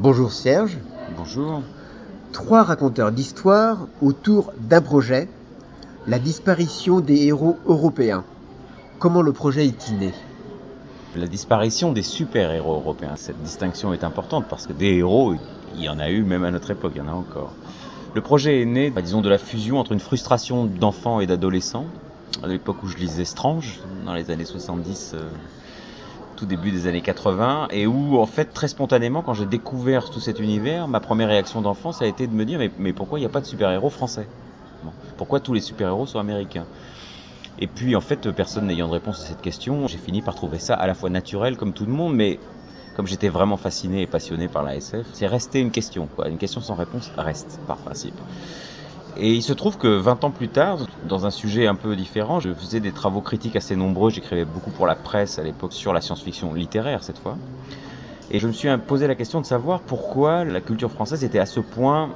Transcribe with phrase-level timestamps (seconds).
[0.00, 0.78] Bonjour Serge.
[1.16, 1.60] Bonjour.
[2.30, 5.28] Trois raconteurs d'histoire autour d'un projet,
[6.06, 8.22] la disparition des héros européens.
[9.00, 10.14] Comment le projet est né?
[11.16, 13.16] La disparition des super-héros européens.
[13.16, 15.34] Cette distinction est importante parce que des héros,
[15.74, 17.50] il y en a eu même à notre époque, il y en a encore.
[18.14, 21.86] Le projet est né, bah, disons, de la fusion entre une frustration d'enfants et d'adolescents,
[22.44, 25.28] à l'époque où je lisais Strange, dans les années 70, euh,
[26.38, 30.20] tout début des années 80, et où, en fait, très spontanément, quand j'ai découvert tout
[30.20, 33.26] cet univers, ma première réaction d'enfant, a été de me dire, mais, pourquoi il n'y
[33.26, 34.28] a pas de super-héros français?
[35.16, 36.66] Pourquoi tous les super-héros sont américains?
[37.58, 40.60] Et puis en fait, personne n'ayant de réponse à cette question, j'ai fini par trouver
[40.60, 42.38] ça à la fois naturel comme tout le monde, mais
[42.94, 46.06] comme j'étais vraiment fasciné et passionné par la SF, c'est resté une question.
[46.06, 46.28] Quoi.
[46.28, 48.20] Une question sans réponse reste, par principe.
[49.20, 52.38] Et il se trouve que 20 ans plus tard, dans un sujet un peu différent,
[52.38, 55.92] je faisais des travaux critiques assez nombreux, j'écrivais beaucoup pour la presse à l'époque sur
[55.92, 57.36] la science-fiction littéraire cette fois.
[58.30, 61.46] Et je me suis posé la question de savoir pourquoi la culture française était à
[61.46, 62.10] ce point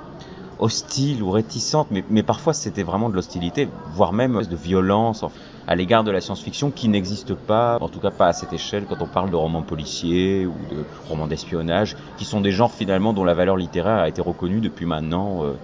[0.62, 5.24] hostile ou réticente, mais, parfois c'était vraiment de l'hostilité, voire même de violence
[5.66, 8.84] à l'égard de la science-fiction qui n'existe pas, en tout cas pas à cette échelle
[8.88, 13.12] quand on parle de romans policiers ou de romans d'espionnage, qui sont des genres finalement
[13.12, 15.54] dont la valeur littéraire a été reconnue depuis maintenant euh,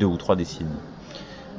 [0.00, 0.70] deux ou trois décennies.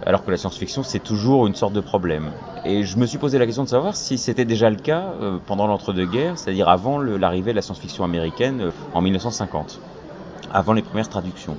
[0.06, 2.32] Alors que la science-fiction, c'est toujours une sorte de problème.
[2.66, 5.38] Et je me suis posé la question de savoir si c'était déjà le cas euh,
[5.45, 9.80] pendant l'entre-deux-guerres, c'est-à-dire avant l'arrivée de la science-fiction américaine euh, en 1950,
[10.52, 11.58] avant les premières traductions.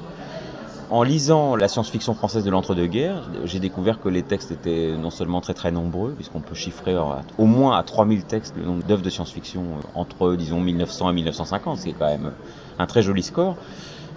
[0.91, 5.43] En lisant la science-fiction française de l'entre-deux-guerres, j'ai découvert que les textes étaient non seulement
[5.43, 6.97] très très nombreux, puisqu'on peut chiffrer
[7.37, 9.65] au moins à 3000 textes le nombre d'œuvres de science-fiction
[9.95, 12.33] entre, disons, 1900 et 1950, ce qui est quand même
[12.79, 13.57] un très joli score,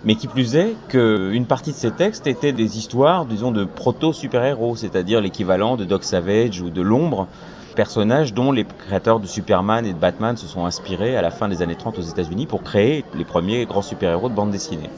[0.06, 4.78] mais qui plus est qu'une partie de ces textes étaient des histoires, disons, de proto-super-héros,
[4.78, 7.28] c'est-à-dire l'équivalent de Doc Savage ou de l'ombre,
[7.76, 11.50] personnages dont les créateurs de Superman et de Batman se sont inspirés à la fin
[11.50, 14.90] des années 30 aux États-Unis pour créer les premiers grands super-héros de bande dessinée.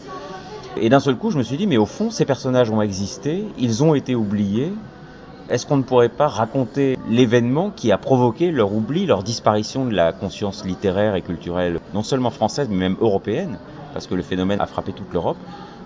[0.75, 3.45] Et d'un seul coup, je me suis dit, mais au fond, ces personnages ont existé,
[3.57, 4.73] ils ont été oubliés.
[5.49, 9.93] Est-ce qu'on ne pourrait pas raconter l'événement qui a provoqué leur oubli, leur disparition de
[9.93, 13.58] la conscience littéraire et culturelle, non seulement française, mais même européenne,
[13.93, 15.37] parce que le phénomène a frappé toute l'Europe,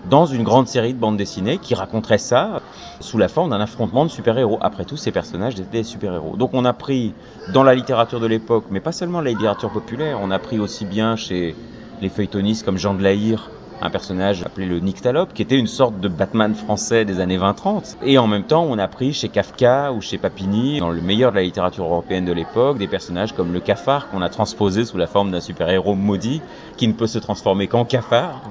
[0.08, 2.62] dans une grande série de bandes dessinées qui raconterait ça
[3.00, 4.58] sous la forme d'un affrontement de super-héros.
[4.62, 6.36] Après tout, ces personnages étaient des super-héros.
[6.36, 7.12] Donc on a pris
[7.52, 10.86] dans la littérature de l'époque, mais pas seulement la littérature populaire, on a pris aussi
[10.86, 11.54] bien chez
[12.00, 16.00] les feuilletonistes comme Jean de Lahire, un personnage appelé le Nyctalope, qui était une sorte
[16.00, 17.96] de Batman français des années 20-30.
[18.02, 21.30] Et en même temps, on a pris chez Kafka ou chez Papini, dans le meilleur
[21.30, 24.96] de la littérature européenne de l'époque, des personnages comme le cafard qu'on a transposé sous
[24.96, 26.42] la forme d'un super-héros maudit
[26.76, 28.42] qui ne peut se transformer qu'en cafard.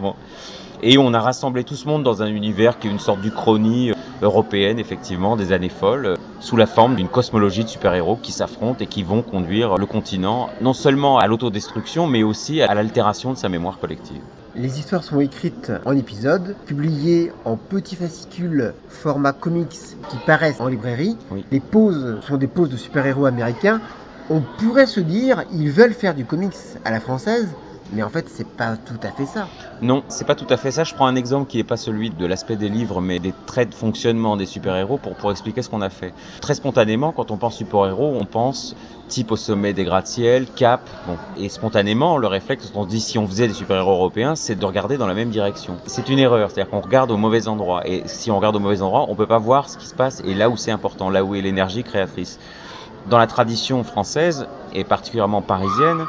[0.83, 3.91] Et on a rassemblé tout ce monde dans un univers qui est une sorte d'uchronie
[4.21, 8.87] européenne, effectivement, des années folles, sous la forme d'une cosmologie de super-héros qui s'affrontent et
[8.87, 13.49] qui vont conduire le continent non seulement à l'autodestruction, mais aussi à l'altération de sa
[13.49, 14.21] mémoire collective.
[14.55, 19.69] Les histoires sont écrites en épisodes, publiées en petits fascicules format comics
[20.09, 21.15] qui paraissent en librairie.
[21.29, 21.45] Oui.
[21.51, 23.79] Les poses sont des poses de super-héros américains.
[24.29, 27.47] On pourrait se dire, ils veulent faire du comics à la française,
[27.93, 29.47] mais en fait, c'est pas tout à fait ça.
[29.81, 30.83] Non, c'est pas tout à fait ça.
[30.83, 33.69] Je prends un exemple qui n'est pas celui de l'aspect des livres, mais des traits
[33.69, 36.13] de fonctionnement des super-héros pour, pour expliquer ce qu'on a fait.
[36.41, 38.75] Très spontanément, quand on pense super-héros, on pense
[39.07, 40.81] type au sommet des gratte-ciel, cap.
[41.07, 41.17] Bon.
[41.37, 44.65] Et spontanément, le réflexe, on se dit si on faisait des super-héros européens, c'est de
[44.65, 45.77] regarder dans la même direction.
[45.85, 47.87] C'est une erreur, c'est-à-dire qu'on regarde au mauvais endroit.
[47.87, 50.21] Et si on regarde au mauvais endroit, on peut pas voir ce qui se passe
[50.25, 52.39] et là où c'est important, là où est l'énergie créatrice.
[53.09, 56.05] Dans la tradition française, et particulièrement parisienne,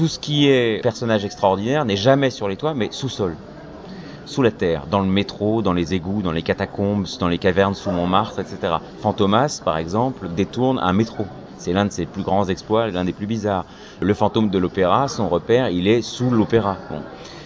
[0.00, 3.36] tout ce qui est personnage extraordinaire n'est jamais sur les toits, mais sous-sol,
[4.24, 7.74] sous la terre, dans le métro, dans les égouts, dans les catacombes, dans les cavernes
[7.74, 8.76] sous Montmartre, etc.
[9.02, 11.26] Fantomas, par exemple, détourne un métro.
[11.58, 13.66] C'est l'un de ses plus grands exploits, l'un des plus bizarres.
[14.00, 16.78] Le fantôme de l'opéra, son repère, il est sous l'opéra.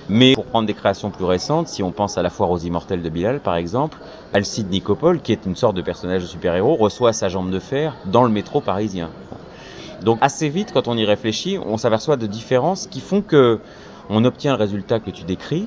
[0.08, 3.02] Mais pour prendre des créations plus récentes, si on pense à la foire aux immortels
[3.02, 3.98] de Bilal, par exemple,
[4.32, 7.96] Alcide Nicopole, qui est une sorte de personnage de super-héros, reçoit sa jambe de fer
[8.04, 9.10] dans le métro parisien.
[10.02, 13.60] Donc assez vite, quand on y réfléchit, on s'aperçoit de différences qui font que
[14.10, 15.66] on obtient le résultat que tu décris,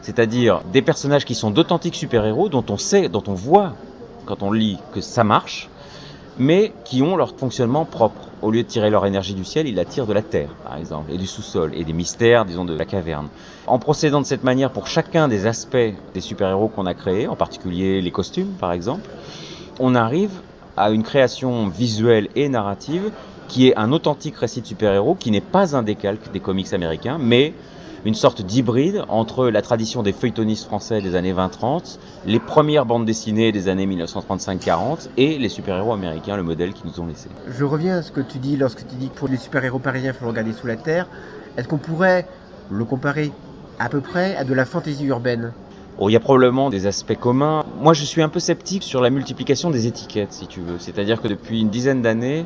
[0.00, 3.74] c'est-à-dire des personnages qui sont d'authentiques super-héros dont on sait, dont on voit
[4.26, 5.68] quand on lit que ça marche,
[6.38, 8.28] mais qui ont leur fonctionnement propre.
[8.42, 10.76] Au lieu de tirer leur énergie du ciel, ils la tirent de la terre, par
[10.76, 13.28] exemple, et du sous-sol, et des mystères, disons, de la caverne.
[13.66, 17.36] En procédant de cette manière pour chacun des aspects des super-héros qu'on a créés, en
[17.36, 19.08] particulier les costumes, par exemple,
[19.78, 20.30] on arrive
[20.76, 23.10] à une création visuelle et narrative
[23.48, 27.18] qui est un authentique récit de super-héros, qui n'est pas un décalque des comics américains,
[27.20, 27.54] mais
[28.04, 33.06] une sorte d'hybride entre la tradition des feuilletonistes français des années 20-30, les premières bandes
[33.06, 37.28] dessinées des années 1935-40 et les super-héros américains, le modèle qu'ils nous ont laissé.
[37.48, 40.10] Je reviens à ce que tu dis lorsque tu dis que pour les super-héros parisiens,
[40.10, 41.08] il faut le regarder sous la terre.
[41.56, 42.26] Est-ce qu'on pourrait
[42.70, 43.32] le comparer
[43.78, 45.52] à peu près à de la fantaisie urbaine?
[45.96, 47.64] Oh, il y a probablement des aspects communs.
[47.80, 50.78] Moi, je suis un peu sceptique sur la multiplication des étiquettes, si tu veux.
[50.78, 52.44] C'est-à-dire que depuis une dizaine d'années,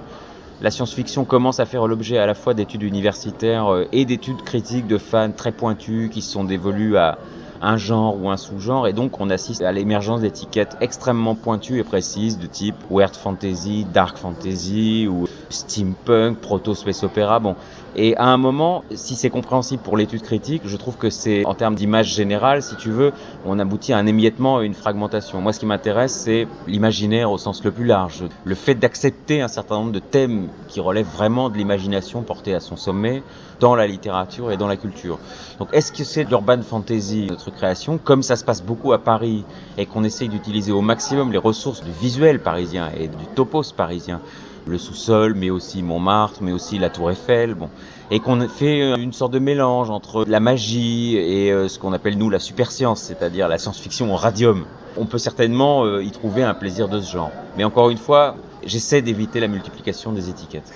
[0.60, 4.86] la science-fiction commence à faire l'objet à la fois d'études universitaires euh, et d'études critiques
[4.86, 7.18] de fans très pointus qui sont dévolus à
[7.60, 11.84] un genre ou un sous-genre et donc on assiste à l'émergence d'étiquettes extrêmement pointues et
[11.84, 17.38] précises de type weird fantasy, dark fantasy ou steampunk, proto-space opéra.
[17.38, 17.56] Bon,
[17.96, 21.54] et à un moment, si c'est compréhensible pour l'étude critique, je trouve que c'est, en
[21.54, 23.12] termes d'image générale, si tu veux,
[23.44, 25.40] on aboutit à un émiettement, à une fragmentation.
[25.40, 28.24] Moi, ce qui m'intéresse, c'est l'imaginaire au sens le plus large.
[28.44, 32.60] Le fait d'accepter un certain nombre de thèmes qui relèvent vraiment de l'imagination portée à
[32.60, 33.22] son sommet
[33.58, 35.18] dans la littérature et dans la culture.
[35.58, 38.98] Donc, est-ce que c'est de l'urban fantasy, notre création, comme ça se passe beaucoup à
[38.98, 39.44] Paris
[39.76, 44.20] et qu'on essaye d'utiliser au maximum les ressources du visuel parisien et du topos parisien
[44.68, 47.68] le sous-sol, mais aussi Montmartre, mais aussi la Tour Eiffel, bon,
[48.10, 51.92] et qu'on fait euh, une sorte de mélange entre la magie et euh, ce qu'on
[51.92, 54.64] appelle nous la superscience, c'est-à-dire la science-fiction au radium.
[54.96, 57.32] On peut certainement euh, y trouver un plaisir de ce genre.
[57.56, 60.72] Mais encore une fois, j'essaie d'éviter la multiplication des étiquettes.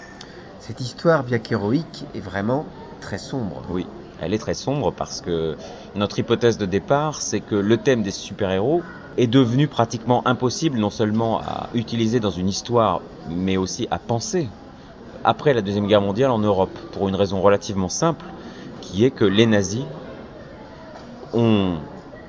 [0.61, 2.67] Cette histoire, bien qu'héroïque, est vraiment
[3.00, 3.62] très sombre.
[3.71, 3.87] Oui,
[4.21, 5.56] elle est très sombre parce que
[5.95, 8.83] notre hypothèse de départ, c'est que le thème des super-héros
[9.19, 14.49] est devenu pratiquement impossible non seulement à utiliser dans une histoire, mais aussi à penser
[15.25, 18.25] après la Deuxième Guerre mondiale en Europe, pour une raison relativement simple,
[18.81, 19.85] qui est que les nazis
[21.32, 21.76] ont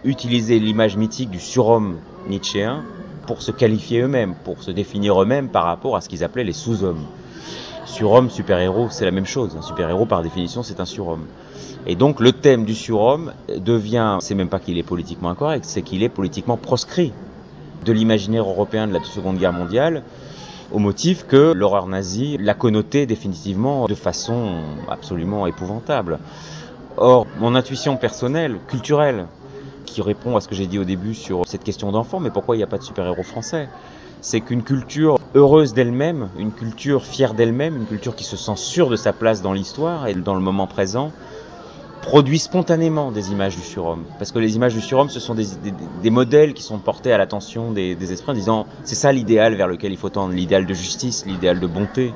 [0.03, 1.97] utilisé l'image mythique du surhomme
[2.27, 2.83] nietzschéen
[3.25, 6.53] pour se qualifier eux-mêmes, pour se définir eux-mêmes par rapport à ce qu'ils appelaient les
[6.53, 7.03] sous-hommes.
[7.85, 9.55] Surhomme, super-héros, c'est la même chose.
[9.57, 11.25] Un super-héros, par définition, c'est un surhomme.
[11.85, 15.81] Et donc le thème du surhomme devient, c'est même pas qu'il est politiquement incorrect, c'est
[15.81, 17.11] qu'il est politiquement proscrit
[17.83, 20.03] de l'imaginaire européen de la Seconde Guerre mondiale,
[20.71, 26.19] au motif que l'horreur nazie l'a connoté définitivement de façon absolument épouvantable.
[26.97, 29.27] Or, mon intuition personnelle, culturelle,
[29.85, 32.55] qui répond à ce que j'ai dit au début sur cette question d'enfant, mais pourquoi
[32.55, 33.67] il n'y a pas de super-héros français
[34.21, 38.89] C'est qu'une culture heureuse d'elle-même, une culture fière d'elle-même, une culture qui se sent sûre
[38.89, 41.11] de sa place dans l'histoire et dans le moment présent,
[42.03, 44.03] produit spontanément des images du surhomme.
[44.19, 47.71] Parce que les images du surhomme, ce sont des, modèles qui sont portés à l'attention
[47.71, 50.73] des, des, esprits en disant c'est ça l'idéal vers lequel il faut tendre, l'idéal de
[50.73, 52.13] justice, l'idéal de bonté.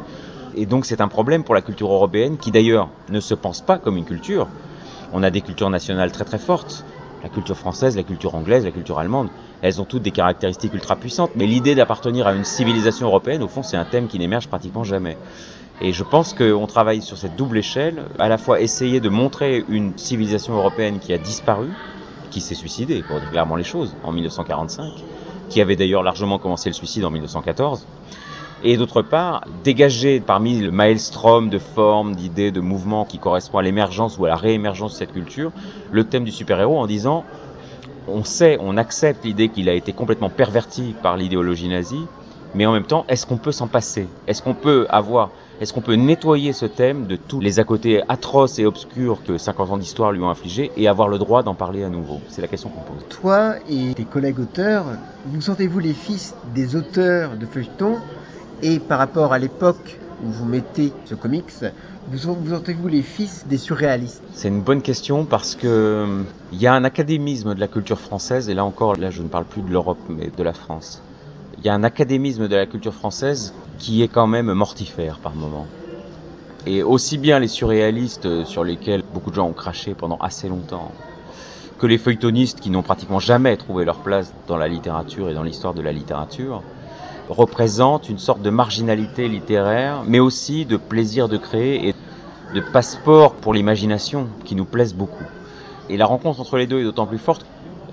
[0.56, 3.78] Et donc c'est un problème pour la culture européenne qui d'ailleurs ne se pense pas
[3.78, 4.48] comme une culture.
[5.14, 6.84] On a des cultures nationales très très fortes.
[7.24, 9.30] La culture française, la culture anglaise, la culture allemande,
[9.62, 11.32] elles ont toutes des caractéristiques ultra puissantes.
[11.36, 14.84] Mais l'idée d'appartenir à une civilisation européenne, au fond, c'est un thème qui n'émerge pratiquement
[14.84, 15.18] jamais.
[15.80, 19.64] Et je pense qu'on travaille sur cette double échelle, à la fois essayer de montrer
[19.70, 21.70] une civilisation européenne qui a disparu,
[22.32, 24.92] qui s'est suicidée, pour dire clairement les choses, en 1945,
[25.50, 27.86] qui avait d'ailleurs largement commencé le suicide en 1914,
[28.64, 33.62] et d'autre part, dégager parmi le maelstrom de formes, d'idées, de mouvements qui correspond à
[33.62, 35.52] l'émergence ou à la réémergence de cette culture,
[35.92, 37.24] le thème du super-héros en disant
[38.08, 42.06] on sait, on accepte l'idée qu'il a été complètement perverti par l'idéologie nazie,
[42.56, 44.08] mais en même temps, est-ce qu'on peut s'en passer?
[44.28, 48.02] Est-ce qu'on peut avoir est-ce qu'on peut nettoyer ce thème de tous les à côté
[48.08, 51.56] atroces et obscurs que 50 ans d'histoire lui ont infligés et avoir le droit d'en
[51.56, 52.20] parler à nouveau?
[52.30, 53.04] C'est la question qu'on pose.
[53.10, 54.86] Toi et tes collègues auteurs,
[55.26, 57.96] vous sentez-vous les fils des auteurs de feuilletons?
[58.62, 61.52] Et par rapport à l'époque où vous mettez ce comics,
[62.08, 64.22] vous, vous sentez-vous les fils des surréalistes?
[64.34, 68.48] C'est une bonne question parce que il y a un académisme de la culture française
[68.50, 71.02] et là encore, là je ne parle plus de l'Europe mais de la France
[71.58, 75.34] il y a un académisme de la culture française qui est quand même mortifère par
[75.34, 75.66] moment.
[76.66, 80.92] Et aussi bien les surréalistes sur lesquels beaucoup de gens ont craché pendant assez longtemps,
[81.80, 85.44] que les feuilletonistes qui n'ont pratiquement jamais trouvé leur place dans la littérature et dans
[85.44, 86.62] l'histoire de la littérature,
[87.30, 91.96] représentent une sorte de marginalité littéraire, mais aussi de plaisir de créer et
[92.54, 95.26] de passeport pour l'imagination qui nous plaisent beaucoup.
[95.90, 97.46] Et la rencontre entre les deux est d'autant plus forte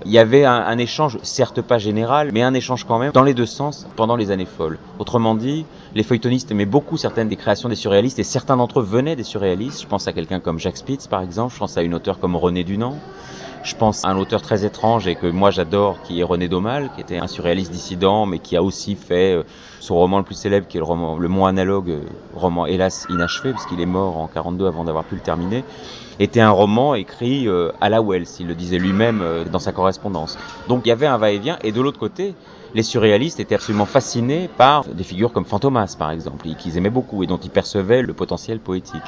[0.05, 3.23] il y avait un, un, échange, certes pas général, mais un échange quand même dans
[3.23, 4.77] les deux sens pendant les années folles.
[4.99, 8.83] Autrement dit, les feuilletonistes aimaient beaucoup certaines des créations des surréalistes et certains d'entre eux
[8.83, 9.81] venaient des surréalistes.
[9.81, 12.35] Je pense à quelqu'un comme Jacques Spitz par exemple, je pense à une auteure comme
[12.35, 12.97] René Dunant.
[13.65, 16.91] Je pense à un auteur très étrange et que moi j'adore, qui est René Daumal,
[16.93, 19.43] qui était un surréaliste dissident, mais qui a aussi fait
[19.79, 21.97] son roman le plus célèbre, qui est le roman Le Mont Analogue,
[22.35, 25.63] roman hélas inachevé, parce qu'il est mort en 42 avant d'avoir pu le terminer,
[26.19, 27.47] était un roman écrit
[27.81, 30.37] à la Wells, il le disait lui-même dans sa correspondance.
[30.67, 32.35] Donc il y avait un va-et-vient, et de l'autre côté,
[32.75, 37.23] les surréalistes étaient absolument fascinés par des figures comme Fantomas, par exemple, qu'ils aimaient beaucoup
[37.23, 39.01] et dont ils percevaient le potentiel poétique.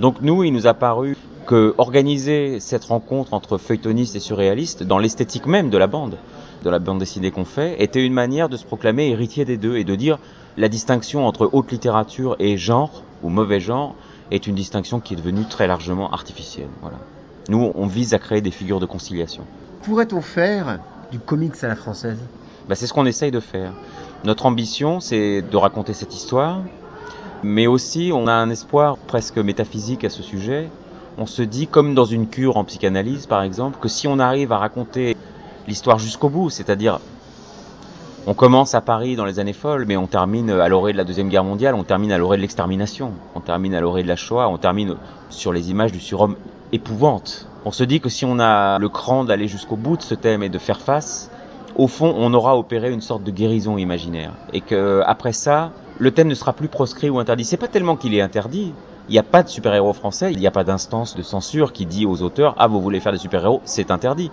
[0.00, 4.98] Donc nous, il nous a paru que organiser cette rencontre entre feuilletonistes et surréalistes dans
[4.98, 6.16] l'esthétique même de la bande,
[6.64, 9.76] de la bande dessinée qu'on fait, était une manière de se proclamer héritier des deux
[9.76, 10.18] et de dire
[10.56, 13.94] la distinction entre haute littérature et genre ou mauvais genre
[14.30, 16.68] est une distinction qui est devenue très largement artificielle.
[16.80, 16.98] Voilà.
[17.48, 19.44] Nous, on vise à créer des figures de conciliation.
[19.82, 20.78] Pourrait-on faire
[21.10, 22.18] du comics à la française?
[22.68, 23.72] Bah, C'est ce qu'on essaye de faire.
[24.24, 26.60] Notre ambition, c'est de raconter cette histoire,
[27.42, 30.70] mais aussi on a un espoir presque métaphysique à ce sujet.
[31.18, 34.52] On se dit, comme dans une cure en psychanalyse par exemple, que si on arrive
[34.52, 35.16] à raconter
[35.66, 37.00] l'histoire jusqu'au bout, c'est-à-dire
[38.26, 41.04] on commence à Paris dans les années folles, mais on termine à l'orée de la
[41.04, 44.14] Deuxième Guerre mondiale, on termine à l'orée de l'extermination, on termine à l'orée de la
[44.14, 44.94] Shoah, on termine
[45.28, 46.36] sur les images du surhomme
[46.70, 47.48] épouvante.
[47.64, 50.42] On se dit que si on a le cran d'aller jusqu'au bout de ce thème
[50.42, 51.30] et de faire face,
[51.74, 54.32] au fond, on aura opéré une sorte de guérison imaginaire.
[54.52, 57.44] Et que après ça, le thème ne sera plus proscrit ou interdit.
[57.44, 58.72] C'est pas tellement qu'il est interdit.
[59.08, 61.86] Il n'y a pas de super-héros français, il n'y a pas d'instance de censure qui
[61.86, 64.30] dit aux auteurs Ah, vous voulez faire des super-héros C'est interdit.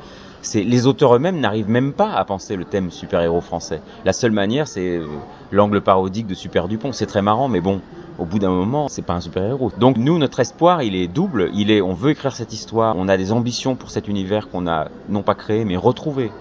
[0.54, 3.82] Les auteurs eux-mêmes n'arrivent même pas à penser le thème super-héros français.
[4.06, 5.06] La seule manière, c'est euh,
[5.52, 6.94] l'angle parodique de Super Dupont.
[6.94, 7.82] C'est très marrant, mais bon,
[8.20, 9.72] au bout d'un moment, c'est pas un super-héros.
[9.80, 11.50] Donc nous, notre espoir, il est double.
[11.54, 12.96] Il est, on veut écrire cette histoire.
[12.98, 16.32] On a des ambitions pour cet univers qu'on a non pas créé, mais retrouvé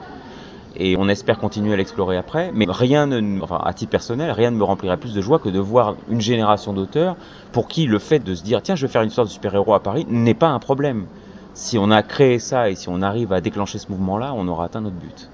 [0.77, 2.51] et on espère continuer à l'explorer après.
[2.55, 5.49] Mais rien ne, enfin, à titre personnel, rien ne me remplirait plus de joie que
[5.49, 7.17] de voir une génération d'auteurs
[7.53, 9.75] pour qui le fait de se dire tiens, je vais faire une sorte de super-héros
[9.75, 11.07] à Paris n'est pas un problème.
[11.55, 14.67] Si on a créé ça et si on arrive à déclencher ce mouvement-là, on aura
[14.67, 15.29] atteint notre but.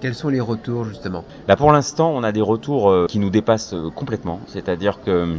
[0.00, 1.24] Quels sont les retours justement?
[1.48, 4.40] Là, pour l'instant, on a des retours euh, qui nous dépassent euh, complètement.
[4.46, 5.36] C'est-à-dire que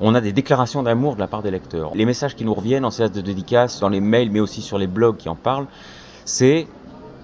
[0.00, 1.92] on a des déclarations d'amour de la part des lecteurs.
[1.94, 4.78] Les messages qui nous reviennent en séance de dédicace, dans les mails, mais aussi sur
[4.78, 5.66] les blogs qui en parlent,
[6.24, 6.68] c'est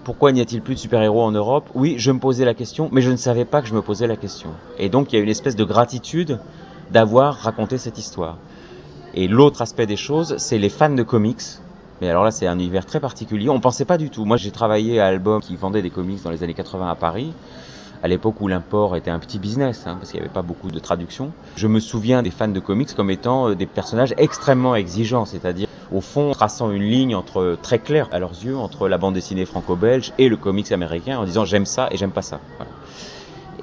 [0.04, 1.68] pourquoi n'y a-t-il plus de super-héros en Europe?
[1.74, 4.06] Oui, je me posais la question, mais je ne savais pas que je me posais
[4.06, 4.50] la question.
[4.78, 6.38] Et donc il y a une espèce de gratitude
[6.90, 8.36] d'avoir raconté cette histoire.
[9.14, 11.42] Et l'autre aspect des choses, c'est les fans de comics.
[12.00, 13.48] Mais alors là, c'est un univers très particulier.
[13.48, 14.24] On pensait pas du tout.
[14.24, 17.32] Moi, j'ai travaillé à Album qui vendait des comics dans les années 80 à Paris
[18.04, 20.70] à l'époque où l'import était un petit business, hein, parce qu'il n'y avait pas beaucoup
[20.70, 21.32] de traduction.
[21.56, 25.68] Je me souviens des fans de comics comme étant euh, des personnages extrêmement exigeants, c'est-à-dire
[25.94, 29.44] au fond traçant une ligne entre très claire à leurs yeux entre la bande dessinée
[29.44, 32.40] franco-belge et le comics américain en disant j'aime ça et j'aime pas ça.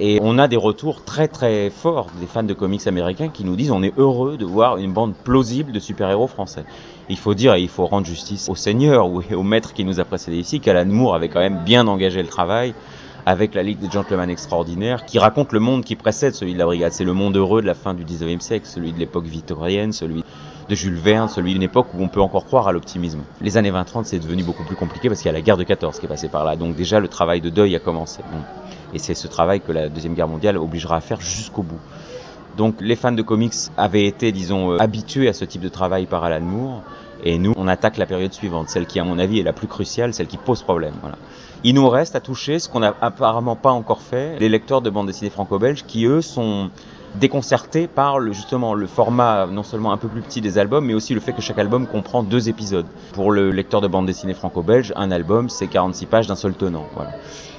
[0.00, 3.54] Et on a des retours très très forts des fans de comics américains qui nous
[3.54, 6.64] disent on est heureux de voir une bande plausible de super-héros français.
[7.10, 10.00] Il faut dire et il faut rendre justice au Seigneur ou au maître qui nous
[10.00, 12.72] a précédés ici qu'Alan Moore avait quand même bien engagé le travail
[13.26, 16.64] avec la Ligue des Gentlemen Extraordinaires, qui raconte le monde qui précède celui de la
[16.64, 16.92] Brigade.
[16.92, 20.24] C'est le monde heureux de la fin du 19e siècle, celui de l'époque victorienne, celui
[20.68, 23.20] de Jules Verne, celui d'une époque où on peut encore croire à l'optimisme.
[23.40, 25.64] Les années 20-30, c'est devenu beaucoup plus compliqué parce qu'il y a la guerre de
[25.64, 26.56] 14 qui est passée par là.
[26.56, 28.22] Donc déjà, le travail de deuil a commencé.
[28.94, 31.80] Et c'est ce travail que la Deuxième Guerre mondiale obligera à faire jusqu'au bout.
[32.56, 36.06] Donc les fans de comics avaient été, disons, euh, habitués à ce type de travail
[36.06, 36.82] par Alan Moore.
[37.24, 39.68] Et nous, on attaque la période suivante, celle qui, à mon avis, est la plus
[39.68, 40.94] cruciale, celle qui pose problème.
[41.00, 41.16] Voilà.
[41.64, 44.90] Il nous reste à toucher ce qu'on n'a apparemment pas encore fait, les lecteurs de
[44.90, 46.70] bande dessinée franco-belge, qui eux sont
[47.14, 50.94] déconcertés par le, justement le format non seulement un peu plus petit des albums, mais
[50.94, 52.86] aussi le fait que chaque album comprend deux épisodes.
[53.12, 56.86] Pour le lecteur de bande dessinée franco-belge, un album c'est 46 pages d'un seul tenant.
[56.94, 57.12] Voilà.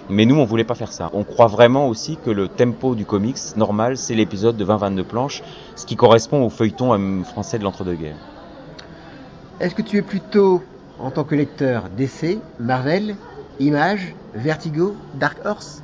[0.09, 1.09] Mais nous, on voulait pas faire ça.
[1.13, 5.43] On croit vraiment aussi que le tempo du comics normal, c'est l'épisode de 20-22 planches,
[5.75, 8.17] ce qui correspond au feuilleton euh, français de l'entre-deux-guerres.
[9.61, 10.61] Est-ce que tu es plutôt,
[10.99, 13.15] en tant que lecteur, DC, Marvel,
[13.59, 15.83] Image, Vertigo, Dark Horse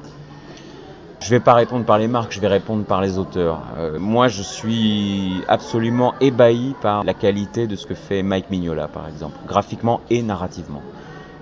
[1.21, 3.61] je vais pas répondre par les marques, je vais répondre par les auteurs.
[3.77, 8.87] Euh, moi, je suis absolument ébahi par la qualité de ce que fait Mike Mignola,
[8.87, 10.81] par exemple, graphiquement et narrativement.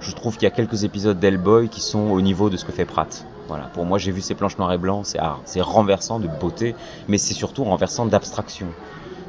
[0.01, 2.72] Je trouve qu'il y a quelques épisodes d'Hellboy qui sont au niveau de ce que
[2.72, 3.24] fait Pratt.
[3.48, 6.75] Voilà, pour moi, j'ai vu ces planches noires et blancs, c'est c'est renversant de beauté,
[7.07, 8.67] mais c'est surtout renversant d'abstraction.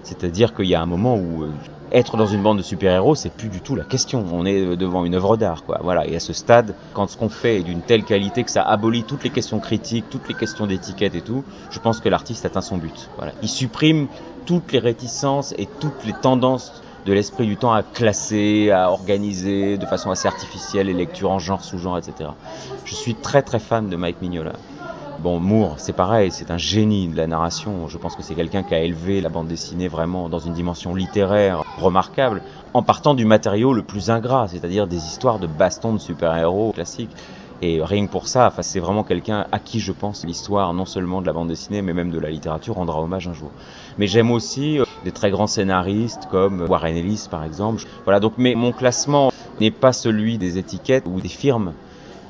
[0.02, 1.50] C'est-à-dire qu'il y a un moment où euh,
[1.92, 4.24] être dans une bande de super-héros, c'est plus du tout la question.
[4.32, 5.80] On est devant une œuvre d'art, quoi.
[5.82, 6.06] Voilà.
[6.06, 9.04] Et à ce stade, quand ce qu'on fait est d'une telle qualité que ça abolit
[9.04, 12.60] toutes les questions critiques, toutes les questions d'étiquette et tout, je pense que l'artiste atteint
[12.60, 13.08] son but.
[13.16, 13.32] Voilà.
[13.42, 14.08] Il supprime
[14.46, 19.78] toutes les réticences et toutes les tendances de l'esprit du temps à classer, à organiser
[19.78, 22.30] de façon assez artificielle les lectures en genre, sous-genre, etc.
[22.84, 24.52] Je suis très très fan de Mike Mignola.
[25.20, 27.88] Bon, Moore, c'est pareil, c'est un génie de la narration.
[27.88, 30.94] Je pense que c'est quelqu'un qui a élevé la bande dessinée vraiment dans une dimension
[30.94, 32.40] littéraire remarquable,
[32.72, 37.10] en partant du matériau le plus ingrat, c'est-à-dire des histoires de bastons de super-héros classiques.
[37.62, 41.20] Et rien que pour ça, c'est vraiment quelqu'un à qui je pense l'histoire, non seulement
[41.20, 43.50] de la bande dessinée, mais même de la littérature, rendra hommage un jour.
[43.98, 47.82] Mais j'aime aussi euh, des très grands scénaristes comme Warren Ellis, par exemple.
[48.04, 51.72] Voilà, donc mais mon classement n'est pas celui des étiquettes ou des firmes,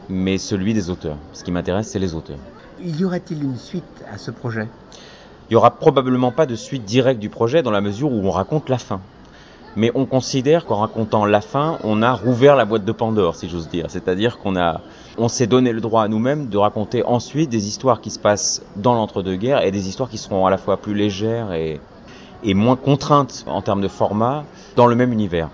[0.08, 1.18] mais celui des auteurs.
[1.34, 2.38] Ce qui m'intéresse, c'est les auteurs.
[2.80, 4.68] Y aurait-il une suite à ce projet?
[5.48, 8.30] Il n'y aura probablement pas de suite directe du projet dans la mesure où on
[8.30, 9.00] raconte la fin.
[9.76, 13.48] Mais on considère qu'en racontant la fin, on a rouvert la boîte de Pandore, si
[13.48, 13.86] j'ose dire.
[13.88, 14.80] C'est-à-dire qu'on a,
[15.16, 18.62] on s'est donné le droit à nous-mêmes de raconter ensuite des histoires qui se passent
[18.76, 21.80] dans l'entre-deux-guerres et des histoires qui seront à la fois plus légères et,
[22.44, 24.44] et moins contraintes en termes de format
[24.76, 25.48] dans le même univers.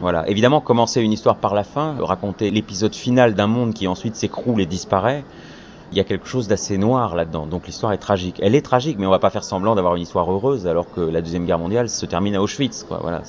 [0.00, 0.28] Voilà.
[0.28, 4.60] Évidemment, commencer une histoire par la fin, raconter l'épisode final d'un monde qui ensuite s'écroule
[4.60, 5.24] et disparaît,
[5.92, 7.46] il y a quelque chose d'assez noir là-dedans.
[7.46, 8.40] Donc l'histoire est tragique.
[8.42, 11.02] Elle est tragique, mais on va pas faire semblant d'avoir une histoire heureuse alors que
[11.02, 12.84] la deuxième guerre mondiale se termine à Auschwitz.
[12.84, 12.98] Quoi.
[13.02, 13.22] Voilà.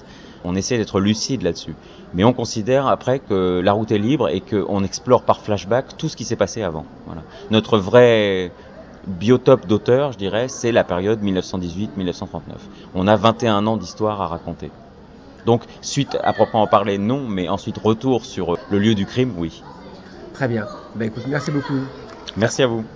[0.45, 1.75] On essaie d'être lucide là-dessus.
[2.13, 6.07] Mais on considère après que la route est libre et qu'on explore par flashback tout
[6.07, 6.85] ce qui s'est passé avant.
[7.05, 7.21] Voilà.
[7.51, 8.51] Notre vrai
[9.07, 12.27] biotope d'auteur, je dirais, c'est la période 1918-1939.
[12.95, 14.71] On a 21 ans d'histoire à raconter.
[15.45, 19.61] Donc, suite à proprement parler, non, mais ensuite retour sur le lieu du crime, oui.
[20.33, 20.65] Très bien.
[20.95, 21.81] Ben écoute, merci beaucoup.
[22.35, 22.93] Merci à vous.